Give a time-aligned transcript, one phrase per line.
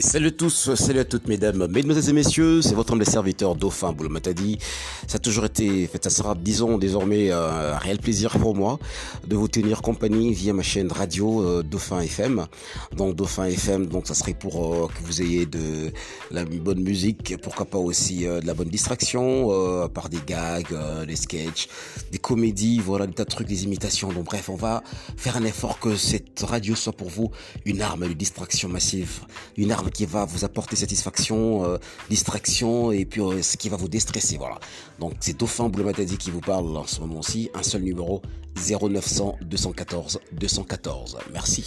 [0.00, 3.92] Salut à tous, salut à toutes mesdames, mesdemoiselles et messieurs, c'est votre humble serviteur Dauphin
[3.92, 4.58] Boulomatadi.
[5.06, 8.78] Ça a toujours été, ça sera disons désormais euh, un réel plaisir pour moi
[9.26, 12.46] de vous tenir compagnie via ma chaîne radio euh, Dauphin FM.
[12.96, 15.92] Donc Dauphin FM, donc ça serait pour euh, que vous ayez de
[16.30, 20.74] la bonne musique, pourquoi pas aussi de la bonne distraction par des gags,
[21.06, 21.68] des sketchs,
[22.10, 24.10] des comédies, voilà des tas de trucs, des imitations.
[24.12, 24.82] Donc bref, on va
[25.18, 27.30] faire un effort que cette radio soit pour vous
[27.66, 29.20] une arme de distraction massive,
[29.58, 33.76] une arme qui va vous apporter satisfaction, euh, distraction et puis euh, ce qui va
[33.76, 34.36] vous déstresser.
[34.36, 34.58] Voilà.
[34.98, 37.50] Donc c'est Dauphin Bleu Matadi qui vous parle en ce moment-ci.
[37.54, 38.22] Un seul numéro
[38.56, 41.18] 0900 214 214.
[41.32, 41.66] Merci.